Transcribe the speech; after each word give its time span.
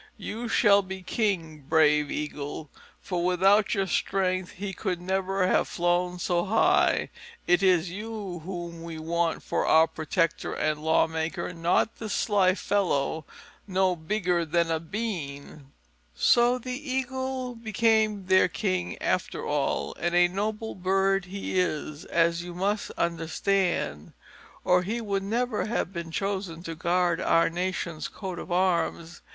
You 0.17 0.47
shall 0.49 0.81
be 0.81 1.03
king, 1.03 1.59
brave 1.69 2.09
Eagle, 2.09 2.71
for 2.99 3.23
without 3.23 3.75
your 3.75 3.85
strength 3.85 4.53
he 4.53 4.73
could 4.73 4.99
never 4.99 5.45
have 5.45 5.67
flown 5.67 6.17
so 6.17 6.45
high. 6.45 7.11
It 7.45 7.61
is 7.61 7.91
you 7.91 8.39
whom 8.39 8.81
we 8.81 8.97
want 8.97 9.43
for 9.43 9.63
our 9.67 9.85
protector 9.85 10.53
and 10.55 10.81
lawmaker, 10.83 11.53
not 11.53 11.97
this 11.97 12.13
sly 12.13 12.55
fellow 12.55 13.27
no 13.67 13.95
bigger 13.95 14.43
than 14.43 14.71
a 14.71 14.79
bean." 14.79 15.71
So 16.15 16.57
the 16.57 16.71
Eagle 16.91 17.53
became 17.53 18.25
their 18.25 18.47
king, 18.47 18.99
after 18.99 19.45
all; 19.45 19.93
and 19.99 20.15
a 20.15 20.27
noble 20.27 20.73
bird 20.73 21.25
he 21.25 21.59
is, 21.59 22.05
as 22.05 22.41
you 22.43 22.55
must 22.55 22.89
understand, 22.97 24.13
or 24.63 24.81
he 24.81 24.99
would 24.99 25.21
never 25.21 25.65
have 25.65 25.93
been 25.93 26.09
chosen 26.09 26.63
to 26.63 26.73
guard 26.73 27.21
our 27.21 27.51
nation's 27.51 28.07
coat 28.07 28.39
of 28.39 28.51
arms. 28.51 29.21